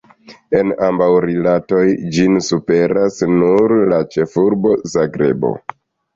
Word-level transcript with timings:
En 0.59 0.69
ambaŭ 0.85 1.09
rilatoj 1.25 1.81
ĝin 2.15 2.39
superas 2.47 3.21
nur 3.35 3.77
la 3.93 4.01
ĉefurbo 4.17 4.75
Zagrebo. 4.97 5.55